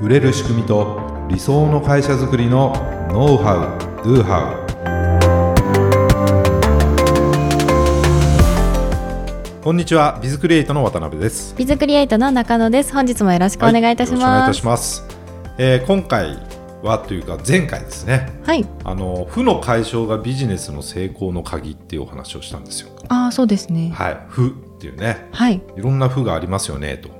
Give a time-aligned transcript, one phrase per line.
[0.00, 0.98] 売れる仕組みと
[1.28, 2.72] 理想の会社づくりの
[3.12, 4.54] ノウハウ・ドゥハ
[9.60, 12.94] ウこんにちはビズクリエイトの渡辺ですビズクリエイトの中野です。
[12.94, 14.46] 本日もよろしくお願いいたしはいよろしくお願いいます。
[14.46, 15.04] たします、
[15.58, 16.38] えー今回
[16.82, 18.66] はというか前回ですねはい。
[18.84, 23.90] あの負の解消がビジネスの成功の鍵っていうお話をしたんですよああ、そうですね。
[23.94, 25.60] はい負っていうねはい。
[25.76, 27.10] いろんな負がありますよねと、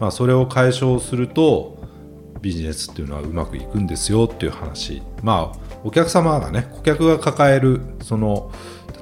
[0.00, 1.75] まあ、それを解消すると
[2.46, 5.02] ビジネスっていうのはうまくいくんですよっていう話。
[5.20, 8.52] まあお客様がね顧客が抱えるその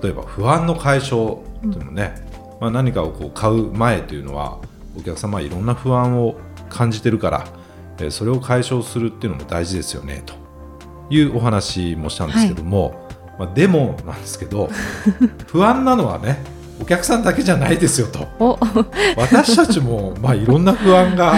[0.02, 2.14] 例えば不安の解消っていうのね、
[2.58, 4.60] まあ、何かをこう買う前というのは
[4.98, 6.36] お客様はいろんな不安を
[6.70, 7.46] 感じてるから
[7.98, 10.34] えーそれを解消するっていうのも大事ですよねと
[11.10, 13.08] いうお話もしたんですけども、
[13.38, 14.70] まあ、でもなんですけど
[15.46, 16.42] 不安なのはね
[16.80, 18.27] お客さんだけじゃないですよと。
[18.38, 18.59] お、
[19.16, 21.34] 私たちも、まあ、いろんな不安が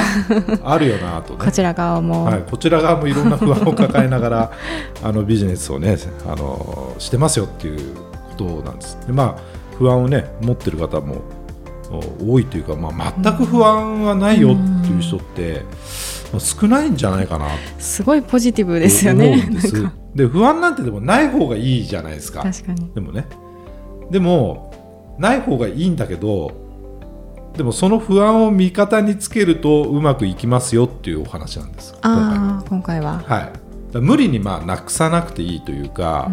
[0.65, 2.25] あるよなとね、こちら側も。
[2.25, 4.53] はい、こちら側もいろんな不安を抱えながら
[5.03, 7.79] あのビジネスをねあのしてますよっていう
[8.31, 8.99] ことなんです。
[9.07, 9.37] でまあ
[9.79, 11.17] 不安をね持ってる方も
[12.21, 15.65] お多いというか、まあ、全く不安はないよっていう人って、
[16.33, 17.47] まあ少ないんじゃないかな
[17.79, 19.49] すごいポジティブとですよ思ね。
[20.15, 22.43] で不安なんてでもない方がいいじゃないですか。
[22.43, 22.91] 確かに。
[22.95, 23.27] でもね
[24.11, 24.66] でも
[25.19, 26.67] ない方がいいんだけど
[27.57, 31.95] でもその不安を味方につけるとうまくいきますよっていうお話なんです。
[32.05, 33.25] 今ああ、今回は。
[33.27, 33.47] 回は。
[33.47, 33.99] い。
[34.01, 36.31] 無理にまあなくさなくていいというか、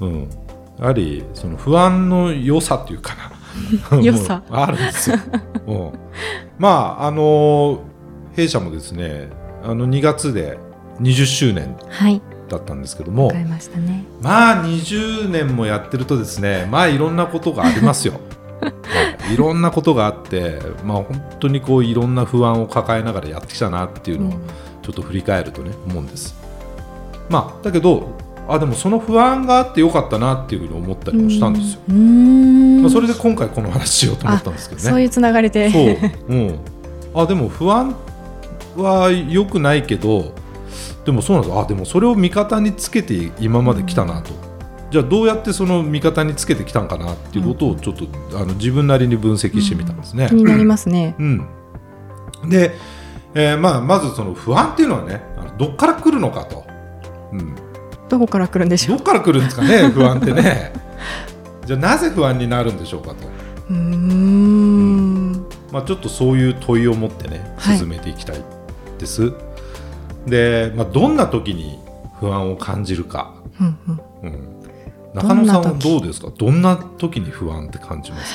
[0.00, 0.30] うん。
[0.78, 3.16] やはりその不安の良さっていうか
[3.90, 3.98] な。
[4.00, 4.42] 良さ。
[4.50, 5.18] あるんですよ、
[5.66, 5.72] う。
[5.72, 5.92] ん、
[6.58, 7.80] まああの
[8.34, 9.30] 弊社もですね
[9.64, 10.58] あの2月で
[11.00, 12.22] 20周年はい。
[12.52, 14.04] だったんですけども、ね。
[14.20, 18.14] まあ20年もやってるとですねまあいろんなことがありますよ。
[18.62, 24.40] はいいろんなことがあって、まあ、本当にこういろんな不安を抱えながらやってきたなっていうのをうん
[24.82, 26.34] ちょっと振り返るとね思うんです。
[27.30, 28.08] まあ、だけど
[28.48, 31.80] あでもその不安があってよかったなっていうふうに思ったりもしたんですよ。
[31.88, 34.90] まあ、それで今回この話しようと思ったんですけどね。
[34.90, 35.70] そういうつながりで。
[35.70, 36.58] そう、うん、
[37.14, 37.94] あでも不安
[38.76, 40.34] は良くないけど
[41.04, 44.30] でもそうなんですあでもそれを味方につけて今まで来たなと、
[44.90, 50.26] じゃあどうやってその味方につけてきたんかなっていうことをちょっと、あの自分なりに分析してみたんですね。
[50.28, 51.14] 気になりますね。
[51.18, 51.46] うん
[52.48, 52.74] で、
[53.34, 55.22] えーまあ、まずその不安っていうのはね
[55.58, 56.64] どっから来るのかと、
[57.32, 57.54] うん、
[58.08, 58.96] どこから来るんでしょう？
[58.98, 60.72] どっから来るんですかね 不安ってね
[61.66, 63.14] じゃあなぜ不安になるんでしょうかと。
[63.70, 65.46] うーん。
[65.70, 68.42] まあ、ちょっとそういう問いを持ってねはい進めていきたい
[68.98, 69.32] です。
[70.26, 71.78] で、まあ、どんな時に
[72.20, 73.78] 不安を感じるか、うん
[74.22, 74.32] うん。
[74.32, 74.62] うん、
[75.14, 76.30] 中野さんはどうですか？
[76.36, 78.34] どんな時に不安って感じます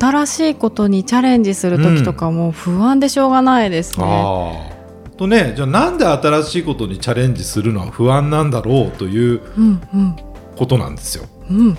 [0.00, 4.08] 新しいことにチャレンジする時とかも不安でしょうがないですか、ね。
[4.08, 4.72] あ
[5.06, 10.16] あとねじゃあなんで新しいことにチャレンジするのは不安なんだろうといううんうん。
[10.56, 11.26] ことなんですよ。
[11.50, 11.78] うん。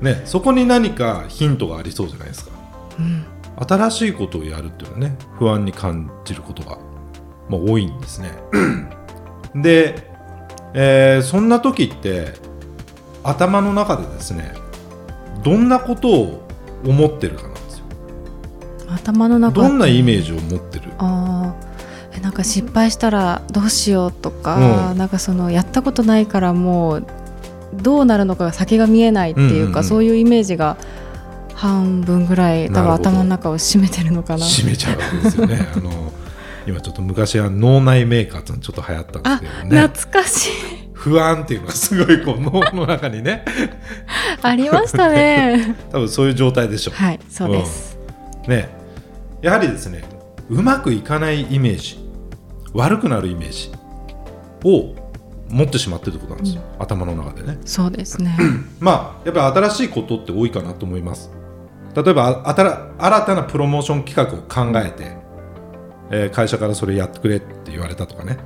[0.00, 2.52] ね、そこに何かヒントがありそうじゃないですか。
[2.98, 3.24] うん。
[3.68, 6.78] 新しいことをやるっていうのはね不安に感じることが、
[7.50, 8.30] まあ、多いんですね。
[9.54, 10.08] で、
[10.72, 12.34] えーそんな時って
[13.24, 14.54] 頭の中でですね
[15.42, 16.48] どんなことを
[16.86, 17.84] 思ってるかなんですよ。
[18.88, 20.84] 頭の中どんなイメージを持ってる？
[20.98, 21.54] あ
[22.22, 27.06] なんか失敗したらどうしようとか、うんなんかそのやったことないからもう
[27.74, 30.76] どうなるのかが先が見えないっていうか、うんうんうんそういうイメージが
[31.54, 34.44] 半分ぐらい多分頭の中を占めてるのかな。
[34.44, 35.68] 締めちゃうわけですよね。
[35.74, 36.12] あの
[36.66, 39.88] 今ちょっと昔は脳内メーカーってのちょっと流行ったんですあけどね。
[39.88, 40.50] 懐かしい。
[40.92, 43.44] 不安っていうのはすごいこう脳の中にね。
[44.42, 45.76] ありましたね。
[45.90, 46.94] 多分そういう状態でしょう。
[46.94, 47.98] はいそうです、
[48.46, 48.68] ね、
[49.42, 50.02] やはりですね
[50.48, 51.98] うまくいかないイメージ
[52.74, 53.72] 悪くなるイメージ
[54.64, 54.94] を
[55.48, 57.58] 持ってしまってるってことなんですよ、頭の中でね。
[57.64, 58.36] そうですね。
[58.78, 61.30] まあやっぱり新しいことって多いかなと思います。
[61.94, 65.16] 例えばあたら新たなプロモーション企画を考えて、
[66.10, 68.38] えー会社からそれやってくれって言われたとかね。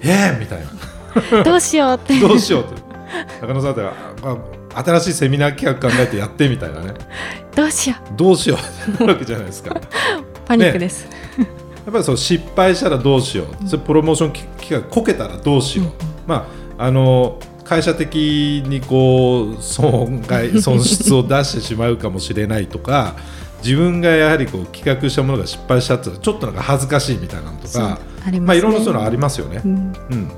[0.00, 1.42] えー、みたいな。
[1.42, 2.18] どうしようって。
[2.20, 2.88] どうしようって。
[3.40, 3.92] 中野さんだっ
[4.22, 4.32] たら
[4.74, 6.94] あ新しいセミナー企画考えてやってみたいなね。
[7.54, 8.58] どうしよどうしよう。
[8.58, 8.62] っ
[8.96, 9.74] てなるわけじゃないですか。
[9.74, 9.80] う
[10.48, 11.44] パニックです、や
[11.90, 15.88] っぱりそう失敗したらどうしよう、それプロモーション企画こけたらどうしよう、
[16.26, 16.46] ま
[16.78, 23.16] ああの会社的にこう損害損失を出してしまうかもしれないとか
[23.62, 28.40] 自分がやはりこう企画したものが失敗しちゃったらちょっとなんか恥ずかしいみたいなのとかありますね。
[28.40, 29.62] まあいろんなそういうのありますよね。
[29.64, 29.72] うん。
[29.72, 30.30] うん、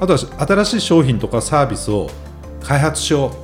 [0.00, 2.10] あとは新しい商品とかサービスを
[2.62, 3.34] 開発しよ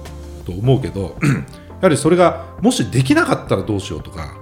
[0.44, 1.16] うと思うけど
[1.80, 4.34] やはりそれがもしできなかったらどうしようとか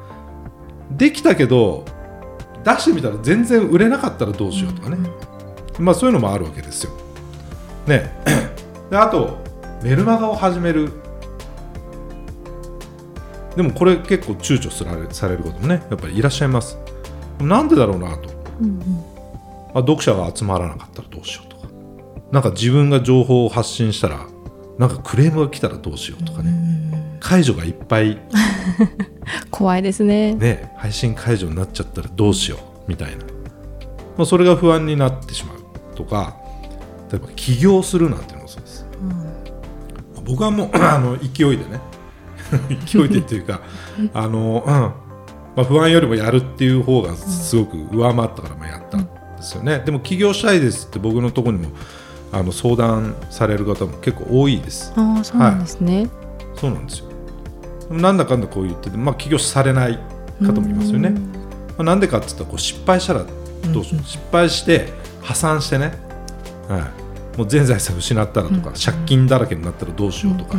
[0.91, 1.85] できたけど
[2.65, 4.99] 出してみたら全然売れなかったらどうしようとかね、
[5.79, 6.93] まあ、そういうのもあるわけですよ。
[7.87, 8.13] ね、
[8.91, 9.39] であと
[9.83, 10.91] メルマガを始める
[13.57, 16.79] でもこれ結構躊躇されされることもねやっぱりいらっしゃいます。
[17.41, 18.31] なんでだろうなと、
[19.75, 21.69] あ読者が集まらなかったらどうしようとか。
[22.33, 24.27] なんか自分が情報を発信したら
[24.79, 27.19] なんかクレームが来たらどうしようとかね。
[27.21, 28.19] 解除がいっぱい。
[29.51, 30.35] 怖いですね。
[30.35, 32.77] ね配信解除になっちゃったらどうしよう。
[32.87, 33.25] みたいな、
[34.17, 36.37] まあ、それが不安になってしまうとか
[37.11, 38.87] 例えば起業するなんていうのもそうです、
[40.25, 41.81] 僕はもうあの勢いでね
[42.87, 43.61] 勢いでっていうか
[44.15, 44.71] あの、う
[45.03, 45.07] ん。
[45.57, 51.73] まあ、不安よりもやるっていう方がすごく上回ったからまあやったんですよね、でも起業したいですって僕のところにも
[52.33, 54.93] あの相談される方も結構多いです。
[54.97, 56.11] ああそうなんですね、
[56.55, 57.07] そうなんですよ。
[57.91, 59.99] なんだかんだこう言ってて、まあ、起業されない
[60.41, 61.21] 方もいますよね、ま
[61.79, 63.25] あ、なんでかって言ったらこう失敗したら
[63.73, 65.93] どうしよう、失敗して破産してね、
[66.69, 66.91] は
[67.35, 70.59] い、もう全財産失ったらとか、借金だらけになったらどうしようとか、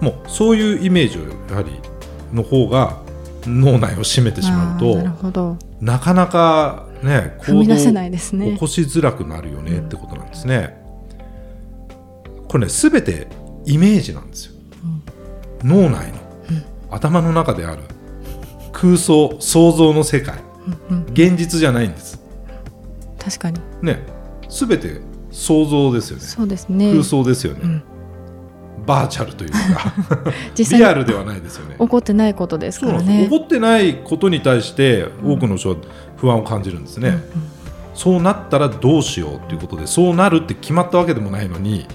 [0.00, 1.72] もうそういうイメージをやはり
[2.32, 2.98] の方が
[3.44, 10.84] 脳内を占めてしまうとなるほどなかなかね踏み出せないですね起こしづらくなるよねってことなんですね。
[12.48, 13.28] これね全て
[13.64, 14.52] イメージなんですよ。
[15.62, 16.18] 脳内の、
[16.90, 17.82] 頭の中である
[18.72, 20.38] 空想想像の世界、
[21.12, 22.22] 現実じゃないんです。
[23.18, 24.00] 確かにね
[24.48, 25.00] 全て
[25.30, 26.22] 想像ですよね。
[26.22, 27.82] そうですね空想ですよね。
[28.86, 29.58] んバーチャルというか
[30.76, 31.76] リアルではないですよね。
[31.78, 33.24] 起こってないことですからね。
[33.24, 35.76] 起こってないことに対して多くの人は
[36.16, 37.18] 不安を感じるんですね、
[37.94, 41.86] そうなったらどうしようということでそうなるって決まったわけでもないのに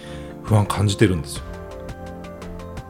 [0.43, 1.43] 不安を感じてるんですよ。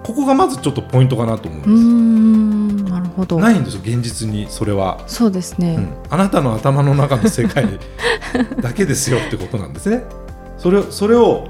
[0.04, 1.72] ここがまずちょっとポイントかなと思うんです。
[1.72, 3.40] んなるほど。
[3.40, 5.94] ないんですよ現実にそれは、そうですね、うん。
[6.10, 7.66] あなたの頭の中の世界
[8.60, 10.04] だけですよってことなんですね。
[10.58, 11.48] それそれを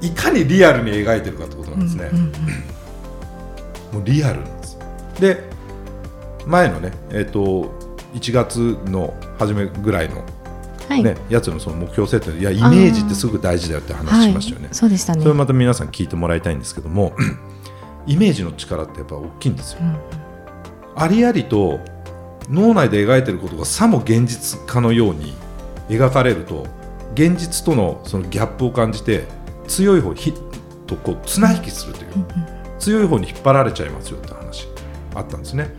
[0.00, 2.10] いかにリアルに描いてるかってことなんですね、
[3.92, 4.78] もうリアルなんです
[5.20, 5.50] で
[6.46, 7.70] 前のねえっ、と
[8.14, 10.24] 1月の初めぐらいの
[10.88, 15.22] はい、ね、やつのその目標設定でいやイメージってすごく大事だよって話しましたよね、はい、そうでしたね。
[15.22, 17.14] それまた皆さん聞いてもらいたいんですけども
[18.08, 19.96] イメージの力ってやっぱ大きいんですよ、うん。
[20.96, 21.78] ありありと
[22.48, 25.32] 脳内で描いてることがさも現実かのように
[25.88, 26.66] 描かれると
[27.14, 29.24] 現実とのそのギャップを感じて
[29.70, 30.32] 強い方ひ
[30.86, 32.08] とこう綱引きするという、
[32.78, 34.66] 強い方に引っ張られちゃいますよって話。
[35.14, 35.70] あったんですね。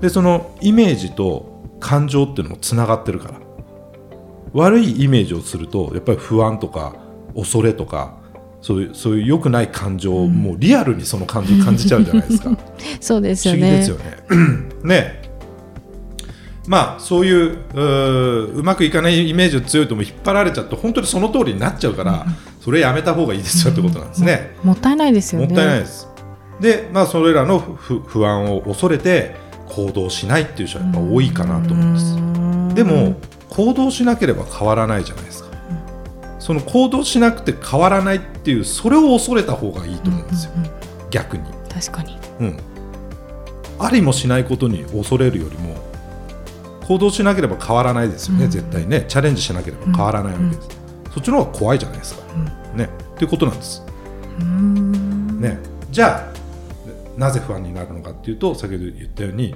[0.00, 3.40] でそのイメージと感情っていうのもつながってるから。
[4.52, 6.96] 悪いイメージをするとやっぱり不安とか
[7.36, 8.18] 恐れとか
[8.60, 12.58] そういうそういう良くない感情をもうリアルにその感情感じちゃうじゃないですか。
[13.00, 13.68] そうです不よね。
[13.68, 14.16] 思議ですよね。
[14.84, 15.19] ね
[16.66, 17.58] まあそういう
[18.54, 22.26] うまくいかないイメージが強いとも引っ張られちゃって本当にその通りになっちゃうから、
[22.60, 24.56] それやめた方がいいですよってことなんですね。
[24.62, 26.08] もったいないですよねもったいないです。
[26.60, 29.34] で、まあ、それらの不不安を恐れて
[29.66, 32.14] 行動しないっていう人はやっぱ多いかなと思うんです。
[32.14, 33.16] うんでも
[33.48, 35.50] 行動しなければ変わらないじゃないですか。
[36.38, 40.70] その行動しなくて変わらないっていうそれを恐れた方がいいと思うんですよ、うんうん
[41.10, 41.44] 逆に。
[41.68, 42.58] 確かにうん、
[43.78, 45.76] ありもしないことに恐れるよりも
[46.90, 48.50] 行動しなければ変わらないですよね、うん。
[48.50, 49.04] 絶対ね。
[49.06, 50.68] チャレンジしなければ変わらないわけです、
[51.14, 52.22] そっちの方が怖いじゃないですか、
[52.74, 52.90] ね。
[53.14, 53.82] っていうことなんです、
[55.38, 55.58] ね、
[55.92, 56.28] じゃ
[57.16, 59.54] あなぜ不安になるのかっていうと先ほど言ったように、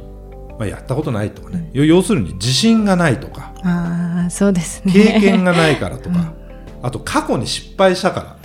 [0.60, 3.52] まあ、やったことないとかね、要するに自信がないとか。
[3.64, 4.92] ああそうですね。
[4.92, 6.34] 経験がないからとか、
[6.82, 8.36] あと過去に失敗したから。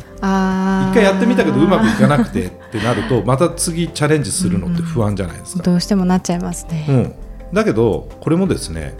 [0.89, 5.63] 一回やってみたけどうまくいかなくてってなるとまた次チャレンジするのって不安じゃないですか。
[5.63, 7.13] どうしてもなっちゃいますね、うん、
[7.53, 8.95] だけどこれもですね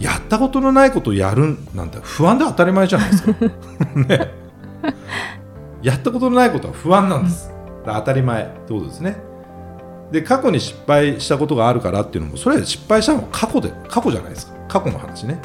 [0.00, 3.32] やったことのないことをやるなんて不安で当たり前じゃないですか。
[3.96, 4.32] ね、
[5.82, 7.52] やったことのないことは不安なんです。
[7.84, 8.44] 当たり前。
[8.44, 9.16] ってことですね。
[10.12, 14.52] で過去に失敗したことがあるからっていうのもそれは失敗したのは過去で過去じゃないですか。
[14.68, 15.40] 過去の話ね。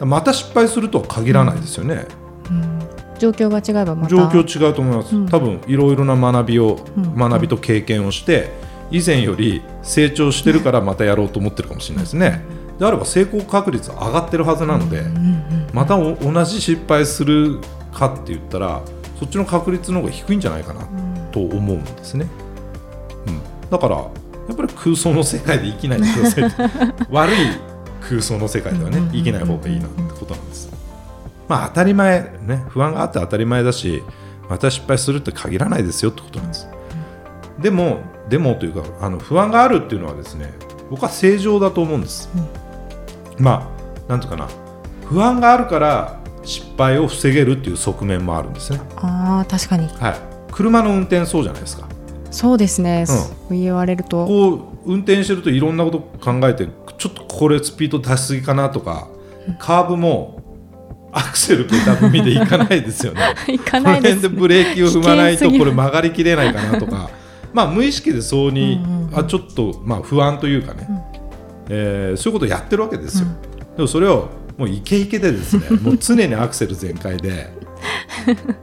[0.00, 2.06] また失敗するとは限らないですよね。
[2.50, 2.78] うん。
[3.18, 4.08] 状況が違えばまた。
[4.08, 5.28] 状況違うと思います、うん。
[5.28, 7.16] 多分いろいろな学びを、うん。
[7.16, 8.50] 学びと経験をして
[8.92, 12.42] 以前より成長してるからまたやろうと思ってるかもしれないですね。
[12.78, 15.02] であれば成功確率は上がってるはずなので、
[15.72, 17.60] またお同じ失敗する
[17.92, 18.82] かって言ったら
[19.18, 20.86] そっちの確率の方が低いんじゃないかな
[21.30, 22.26] と思うんですね、
[23.26, 24.04] うん、だからや
[24.52, 26.52] っぱり空想の世界で生きないでください
[27.10, 27.36] 悪い
[28.00, 30.72] 空想の世界ではね生きない方がいいなってことなんです。
[31.48, 34.02] まあ当たり前ね不安があって当たり前だし
[34.48, 36.68] また失敗するって限らないですよってことなんです。
[37.60, 38.00] でも
[38.32, 40.54] でもというかあの不安があるっていうのはですね
[40.88, 42.30] 僕は正常だと思うんです、
[43.38, 44.48] まあなんとかな。
[45.06, 48.80] 不安があるから失敗を防げるっていう側面もあるんですね。
[48.96, 49.86] ああ確かに。
[49.86, 50.16] はい、
[50.50, 51.86] 車の運転そうじゃないですか。
[52.30, 54.26] そうですね、そう言われると。
[54.26, 54.50] こ
[54.86, 59.08] う運転してるといろんなこと考えてちょっとこれスピード出しすぎかなとか
[59.58, 60.42] カーブも
[61.12, 63.20] アクセルペダル踏みでいかないですよね。
[63.48, 67.10] いかこのないです、辺でブレーキを踏まないとこれ曲がりきれないかなとか
[67.52, 69.18] まあ無意識でそうに、うんうんうん。
[69.18, 70.88] あちょっとまあ不安というかね、
[71.68, 73.28] えーそういうことをやってるわけですよ。
[73.76, 77.50] でもそれをもうイケイケでですね もう常にアクセル全開で、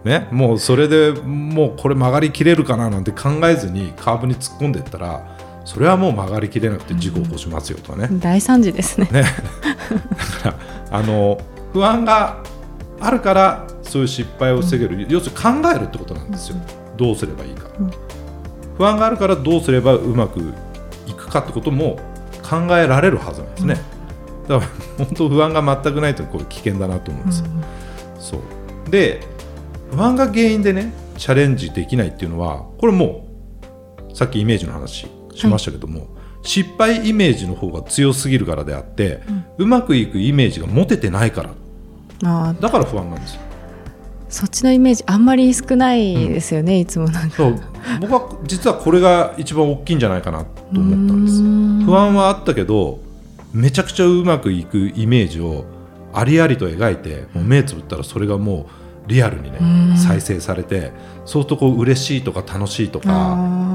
[0.03, 8.07] ね、もうそれでもうこれ曲がりきれるかななんて考えずにカーブに突っ込んでいったらそれはもう曲がりきれなくて事故を起こしますよとかね。
[8.19, 9.09] 大惨事ですね。
[9.11, 9.23] ね、
[10.43, 10.57] だか
[10.91, 11.39] らあの
[11.73, 12.37] 不安が
[12.99, 16.57] あるからそういう失敗を防げる、要するに考えるってことなんですよ、
[16.97, 17.68] どうすればいいか、うん
[18.79, 20.39] 不安があるからどうすればうまく
[21.05, 21.99] いくかってことも
[22.41, 23.75] 考えられるはずなんですね、
[24.47, 27.41] だから本当不安が全くないとこれ危険だなと思うんです。
[27.41, 27.47] よ、
[28.19, 28.89] そう。
[28.89, 29.19] で
[29.91, 33.27] 不安が原因でねチャレンジできないっていうのはこれも
[34.09, 36.07] うさっきイメージの話しましたけども、
[36.41, 39.19] 失敗イメージの方が強すぎるからであって、
[39.57, 42.53] うまくいくイメージが持ててないから。
[42.53, 43.41] だから不安なんですよ
[44.29, 47.35] そっちのイメージあんまり少ないですよね、いつもなんか。
[47.35, 47.59] そう。
[47.99, 51.85] 僕は実はこれが一番大きいんじゃないかなと思ったんです。
[51.85, 52.99] 不安はあったけど
[53.51, 55.65] めちゃくちゃうまくいくイメージを
[56.13, 58.67] ありありと描いてもう目つぶったらそれがも
[59.07, 59.91] うリアルにうん。
[59.93, 60.91] ね再生されて
[61.25, 63.09] そうするとこう嬉しいとか楽しいとか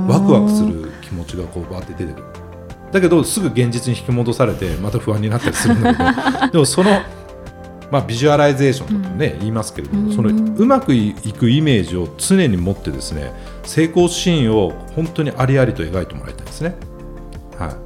[0.08, 2.26] ワクワクする気持ちがこうバーって出てくる。
[2.92, 7.00] だけどすぐ現実に引き戻されてまた不安になったりするんだけどでもその、
[7.90, 13.32] まあ、ビジュアライゼーションとかね、言いますけれどもそのうんうまくいくイメージを常に持ってですね
[13.64, 16.74] 成功シーンを本当にありありと描いてもらいたいですね。
[17.58, 17.76] はい、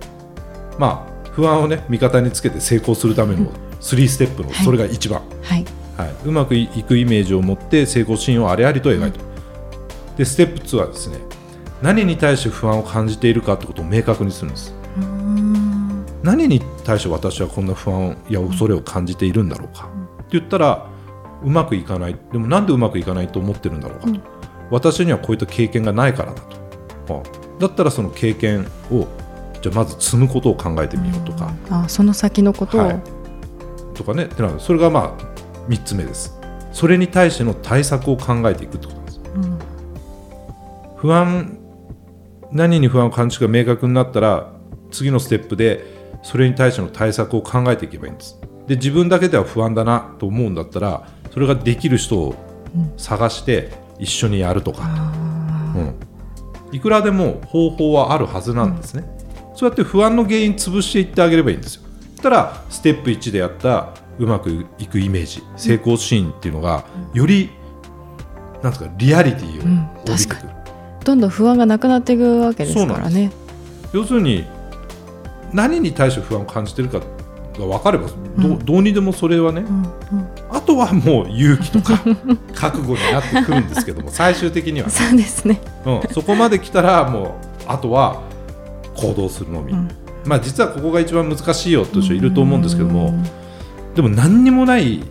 [0.79, 3.51] まあ不安をね味方につけて成功するための
[3.81, 4.65] 3ステップのはい。
[4.65, 5.65] それが一番、はい、
[5.97, 9.21] はい、うまくいくイメージを持って成功シーンをありありと描いて、
[10.17, 11.19] でステップ2はですね
[11.83, 14.75] 何に対して不安を感じているかってことを明確にするんです
[16.23, 19.89] 何に対して私はこんな不安や恐れを感じているんだろうか、
[20.23, 20.91] って言ったら
[21.43, 22.17] うまくいかない。
[22.33, 24.07] でもなんでうまくいかないと思ってるんだろうか？
[24.07, 24.23] と、うん。
[24.71, 26.41] 私にはこういった経験がないからだ
[27.07, 29.07] と、あだったらその経験を
[29.63, 33.03] じゃあまず積むことを考えてみようとか、あその先のことを、はい。
[33.95, 34.25] とかね。
[34.25, 34.61] ってなる。
[34.61, 36.39] それがまあ3つ目です。
[36.73, 39.21] それに対しての対策を考えていくってことなんです。
[39.35, 39.59] うん。
[40.97, 41.59] 不安
[42.53, 44.53] 何に不安を感じるか明確になったら
[44.91, 48.39] 次のステップでそれに対しての対策を考えていけばいいんです。
[48.67, 52.35] で自分だけでは不安だなと思うんだったらそれができる人を
[52.97, 55.95] 探して一緒にやるとか、あうん、
[56.73, 59.05] いくらでも方法はあるはずなんですね、
[59.55, 61.83] そうやって不安の原因潰していってあげればいいんですよ。
[62.13, 66.85] そしたらステップ1でやったうまくいくイメージ成功シーンっていうのが
[67.15, 67.51] より
[68.63, 69.89] なんですかリアリティをうん。
[70.03, 73.31] 帯びてくる、ーどんどん不安がなくなっていくわけですからね。
[73.93, 74.45] 要するに
[75.53, 77.01] 何に対して不安を感じてるか
[77.59, 79.65] が分かればど,、うどうにでもそれはね、
[80.51, 82.01] あとはもう勇気とか
[82.55, 87.31] 覚悟になってくるんですけども 最終的にはね、そうですね、うん、そこまで来たらもう
[87.67, 88.23] あとは
[88.97, 89.89] 行動するのみ、うん。
[90.25, 93.25] まあ実はここが一番難しいよという人いると思うんですけども、うん。
[93.95, 95.03] でも何にもない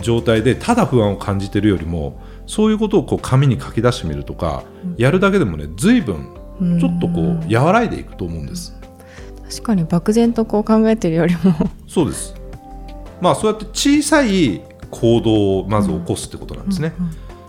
[0.00, 4.62] 状態でただ不安を感じてるよりもそういうことをこう紙に書き出してみるとか、
[4.96, 6.28] やるだけでもね随分
[6.60, 6.80] うん。
[6.80, 8.74] ちょっとこう和らいでいくと思うんです。
[9.48, 11.54] 確かに漠然とこう考えてるよりも
[11.86, 12.34] そうです。
[13.20, 16.92] まあそうやって小さい行動をまず起こすってことなんですね。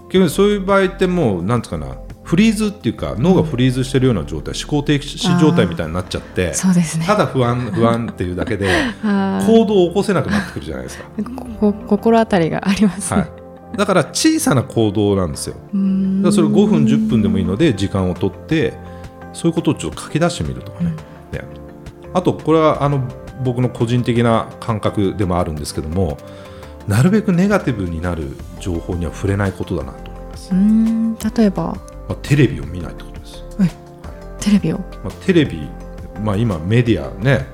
[0.10, 8.70] 結局そういう場合ってもうなんつうかなフリーズっていうか脳がフリーズしてるような状態思考停止状態みたいになっちゃってそうですねただ不安 不安っていうだけで
[9.02, 11.06] 行動を起こせなくなってくるじゃないですか。
[11.88, 13.26] 心当たりがありますね、は
[13.74, 15.56] い、だから小さな行動なんですよ。
[16.22, 18.74] だそれ5分10分でもいいので時間を取って
[19.32, 20.92] そういうことをちょっと書き出してみるとかね。
[21.32, 21.42] ね
[22.18, 23.08] あとこれはあの
[23.44, 26.18] 僕の個人的な感覚でもあるんですけども
[26.88, 30.52] なるべくネガティブになる情報には触れないことだなと思います。
[30.52, 31.76] うーん例えば？
[32.10, 33.44] まあ、テレビを見ないってことです。
[34.40, 34.78] テレビを？
[34.80, 35.70] まあ、テレビ、
[36.24, 37.46] まあ、今メディアね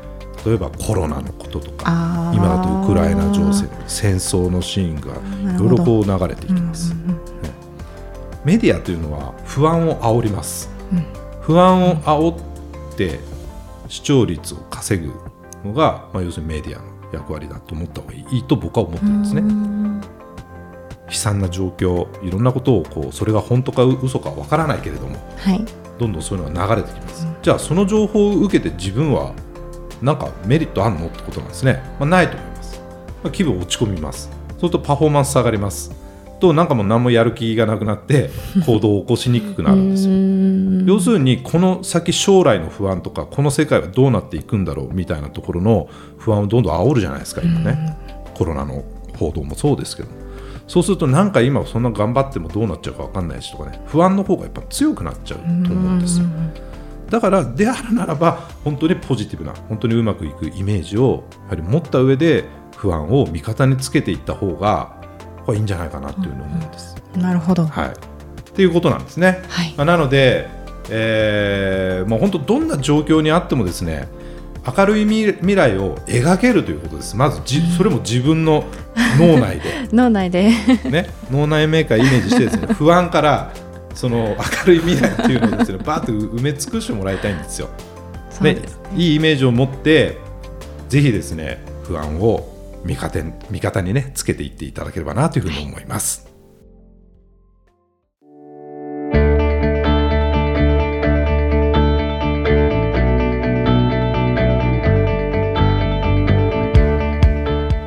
[0.46, 5.14] 例えばコロナのこととか今だとウクライナ情勢戦争のシーンが
[5.56, 6.94] いろいろこう流れてきてます。
[6.94, 7.20] うんうん
[8.46, 10.70] メディアというのは不安を煽ります。
[10.92, 11.06] うん
[11.42, 13.20] 不安を煽って
[13.94, 15.14] 視聴率を稼ぐ
[15.64, 19.42] のが、まあ、要するにメディアの役割だと思った方がいいと僕は思ってるんですね。
[19.42, 20.02] うん。
[21.08, 25.64] 悲惨な状況いろんなことをこうそれが本当か嘘かわからないけれどもはい。
[26.00, 29.36] どんどんそういうのが流れてきます、じゃあその情報を受けて自分は
[30.02, 32.82] なんかメリットあるのってことなんですね、まあ、ないと思います、
[33.24, 34.32] まあ、気分落ち込みます。
[34.50, 35.92] そうするとパフォーマンス下がります
[36.44, 38.30] となんかもう何もやる気がなくなって
[38.68, 40.94] 行動を起こしにくくなるんですよ。
[40.94, 47.98] 要するにこの先将来の不安とかこの世界はどうなっていくんだろうみたいなところの不安をどんどん煽るじゃないですか今ね。
[48.34, 48.84] コロナの
[49.18, 50.10] 報道もそうですけど
[50.68, 53.80] そうするとなんか今そんな頑張ってもどうなっちゃうか分かんないしとかね。
[53.86, 56.26] 不安の方がやっぱ強くなっちゃうと思うんですよ。
[57.10, 62.44] だからであるならば本当にポジティブな本当にうまくいくイメージをやはり持った上で
[62.76, 65.03] 不安を味方につけていった方が
[65.46, 66.96] これいいんじゃないかなっていうふうに思うんです。
[67.16, 67.66] なるほど。
[67.66, 67.92] はい、っ
[68.54, 69.44] ていうことなんですね。
[69.50, 70.48] はいまあなので、
[70.90, 74.08] えーもう本当どんな状況にあってもですね
[74.66, 78.66] 明るい未未来を描けるということですまずじそれも自分の
[79.20, 80.50] 脳内で、 脳内で
[80.90, 83.52] ね、脳内メーカーイメージしてですね 不安から
[83.94, 84.36] その
[84.66, 87.68] 明るい未来っていうのをですねバーッと埋め尽くしてもらいたいんですよ。
[87.68, 87.74] ね
[88.30, 88.80] そうです。
[88.96, 90.18] いいイメージを持って
[90.90, 92.53] ぜひですね不安を
[92.84, 96.28] 味方に味方にねつけていっていただければなというふうに思います。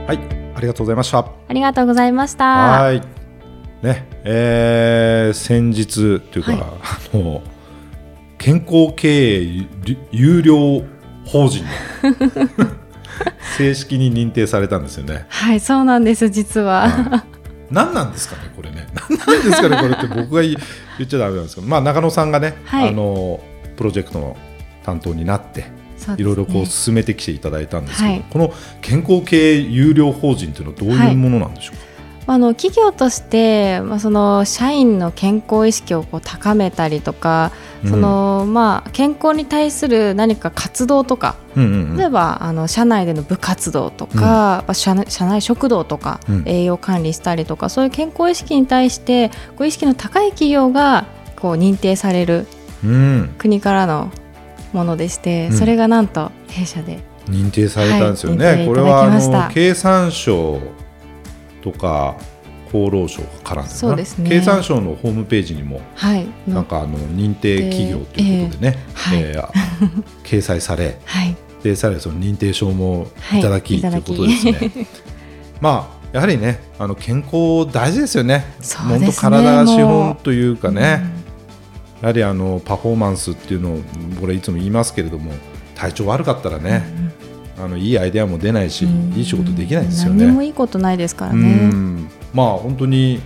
[0.06, 0.18] はい、
[0.56, 1.18] ありがとうございました。
[1.18, 2.44] ありがとうございました。
[2.44, 3.02] はい。
[3.82, 6.60] ね、えー先日というか、はい
[7.12, 7.42] あの
[8.38, 9.66] 健康経営ゆ
[10.12, 10.82] 有料
[11.24, 12.66] 法人の
[13.58, 15.26] 正式に認定されたんですよね。
[15.28, 17.24] はい、そうなんです、実は。
[17.70, 18.86] 何なんですかね、これね。
[19.10, 20.56] 何なんですかね、これって僕が言
[20.98, 23.40] 言っちゃダメなんですけど、まあ中野さんがね、はいあの
[23.76, 24.36] プロジェクトの
[24.84, 25.60] 担当になって。
[25.62, 25.76] ね
[26.18, 31.82] いろいろこう進めてきていただいたんですけど、はいこの健康経営有料法人というのはどういうものなんでしょうか？
[32.28, 37.52] あの企業として、まあ、その社員の健康意識をこう高めたりとか、
[37.84, 37.90] うん。
[37.90, 41.96] そのまあ、健康に対する何か活動とか、うんうんうん。
[41.96, 46.42] 例えばあの社内での部活動とか、まあ社内食堂とか、うん。
[46.46, 52.46] 栄養管理したりとかそういう健康意識に対してこう意識の高い企業がこう認定される
[52.84, 53.34] うん。
[53.38, 54.10] 国からの
[54.72, 55.56] ものでして、うん。
[55.56, 60.60] それがなんと弊社で認定されたんですよね、はいこれはあの経産省
[61.66, 62.16] とか
[62.68, 63.78] 厚労省からなんだな。
[63.78, 64.30] そうですね。
[64.30, 66.26] 経産省のホームページにもはい。
[66.46, 68.78] のなんかあの認定企業ということでね、
[69.14, 71.36] ええー掲載され はい。
[71.62, 73.82] でさらにその認定証もはいいただき、い。
[73.82, 74.86] ただきということですね。
[75.60, 78.44] まあやはりねあの健康大事ですよね。
[78.88, 80.72] 本当体が資本というかう。
[80.72, 81.02] ね、
[82.00, 83.80] やはりあのパフォーマンスっていうのを
[84.20, 85.32] これいつも言いますけれども
[85.74, 86.84] 体調悪かったらね、
[87.58, 90.46] あのいいアイデアも出ないし、うんいい仕事できないんですよ何にもね。
[90.46, 91.68] いいことないですからうね。
[91.68, 93.20] んまあ本当に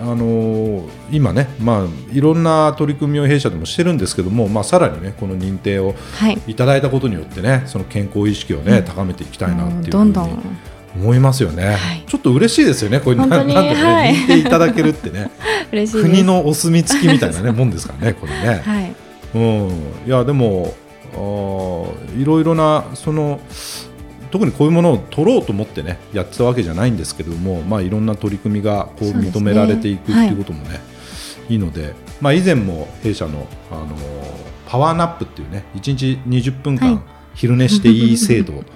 [0.00, 6.38] あのー今ね、まあ、いろんな取り組みを弊社でもしてるんですけども、まあ、さらにねこの認定をはい。
[6.48, 10.56] いただいたことによってねその健康意識をね、高めていきたいなっていうふうにどんどん
[10.96, 15.30] 思いますよね、はいちょっと嬉しいですよねこれなんとかね、はい認定いただけるってね。
[15.90, 18.60] 国のお墨付きみたいな、ね、もんですからねこれね。
[18.66, 18.94] はい。
[19.34, 19.68] うん、
[20.06, 20.74] いやでも
[21.14, 21.18] あー
[22.16, 23.40] いろいろなその
[24.30, 30.80] 特にこういうものを取ろうと思ってねやってたわけじゃないんですけれども、まあ、いろんな取り組みがこう認められていくっていうこともね
[31.48, 33.96] いいので、まあ、以前も弊社の、あの
[34.66, 37.22] パワーナップっていうね1日20分間はい。
[37.34, 38.66] 昼寝していい制度のこ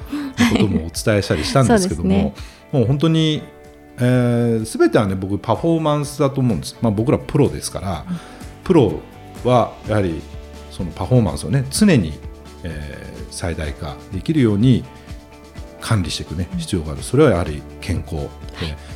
[0.58, 2.34] とも お伝えしたりしたんですけども、そうですね。
[2.72, 3.42] もう本当に、
[3.98, 8.04] えー、全てはね僕パフォーマンスだと思うんです、まあ、僕らプロですから、
[8.64, 9.00] プロ
[9.44, 10.20] はやはり
[10.70, 12.12] そのパフォーマンスをね常に、
[12.66, 14.84] えー最大化できるように
[15.80, 17.02] 管理していくね必要がある。
[17.02, 18.28] それはやはり健康、で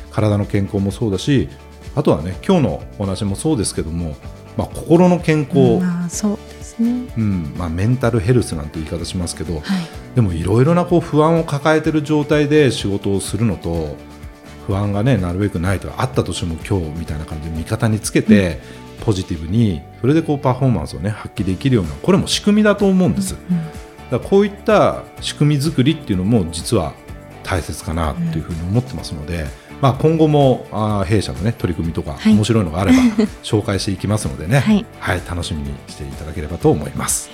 [0.09, 1.47] 体の健康もそうだし
[1.95, 4.15] あとはね今日のお話もそうですけども、
[4.57, 7.13] まあ、心の健康、まあそうですね。
[7.17, 9.63] うんまあ、メンタルヘルスなんて言い方しますけど、はい。
[10.15, 13.95] でもいろいろなこう不安を抱えている状態で仕事をするのと
[14.65, 18.59] 不安がねなるべくないとかあったとしても今日みたいな感じで味方につけて、
[19.01, 23.35] ポジティブにそれでこうパフォーマンスをね発揮できるようなこれも仕組みだと思うんです。
[23.35, 26.93] だからこういった仕組み作りっていうのも実は
[27.43, 29.45] 大切かなっていうふうに思ってますので、
[29.81, 32.33] まあ、今後もあー弊社の、ね、取り組みとかはい。
[32.33, 32.97] 面白いのがあれば
[33.43, 35.21] 紹介していきますのでね、はい。
[35.27, 37.29] 楽しみにしていただければと思います。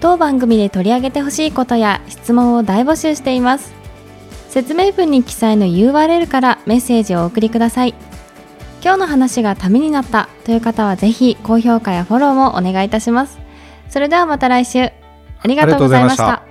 [0.00, 3.78] 当番組で取り上げてほしいことや質問を大募集しています。
[4.48, 7.94] 説明文に記載の URL からメッセージをお送りください
[8.82, 13.38] 今日の話がためになったという方はぜひ高評価やフォローもお願いいたします。
[13.88, 14.84] それではまた来週。
[15.40, 16.47] ありがとうございました。